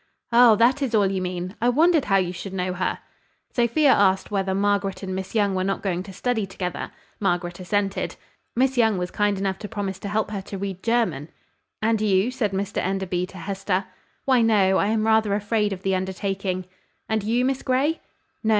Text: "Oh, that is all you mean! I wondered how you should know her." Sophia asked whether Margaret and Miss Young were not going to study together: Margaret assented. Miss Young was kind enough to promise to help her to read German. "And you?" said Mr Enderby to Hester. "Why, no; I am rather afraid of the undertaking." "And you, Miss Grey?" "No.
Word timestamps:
"Oh, 0.31 0.55
that 0.55 0.81
is 0.81 0.95
all 0.95 1.05
you 1.11 1.21
mean! 1.21 1.55
I 1.61 1.69
wondered 1.69 2.05
how 2.05 2.15
you 2.17 2.33
should 2.33 2.53
know 2.55 2.73
her." 2.73 2.97
Sophia 3.53 3.91
asked 3.91 4.31
whether 4.31 4.55
Margaret 4.55 5.03
and 5.03 5.13
Miss 5.13 5.35
Young 5.35 5.53
were 5.53 5.63
not 5.63 5.83
going 5.83 6.01
to 6.01 6.11
study 6.11 6.47
together: 6.47 6.89
Margaret 7.19 7.59
assented. 7.59 8.15
Miss 8.55 8.77
Young 8.79 8.97
was 8.97 9.11
kind 9.11 9.37
enough 9.37 9.59
to 9.59 9.67
promise 9.67 9.99
to 9.99 10.09
help 10.09 10.31
her 10.31 10.41
to 10.41 10.57
read 10.57 10.81
German. 10.81 11.29
"And 11.83 12.01
you?" 12.01 12.31
said 12.31 12.51
Mr 12.51 12.79
Enderby 12.79 13.27
to 13.27 13.37
Hester. 13.37 13.85
"Why, 14.25 14.41
no; 14.41 14.77
I 14.79 14.87
am 14.87 15.05
rather 15.05 15.35
afraid 15.35 15.71
of 15.71 15.83
the 15.83 15.93
undertaking." 15.93 16.65
"And 17.07 17.21
you, 17.23 17.45
Miss 17.45 17.61
Grey?" 17.61 18.01
"No. 18.43 18.49